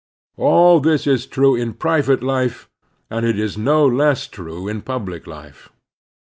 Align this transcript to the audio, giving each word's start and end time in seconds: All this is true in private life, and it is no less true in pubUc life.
All 0.39 0.79
this 0.79 1.05
is 1.05 1.27
true 1.27 1.53
in 1.55 1.75
private 1.75 2.23
life, 2.23 2.67
and 3.11 3.23
it 3.23 3.37
is 3.37 3.55
no 3.55 3.85
less 3.85 4.25
true 4.25 4.67
in 4.67 4.81
pubUc 4.81 5.27
life. 5.27 5.69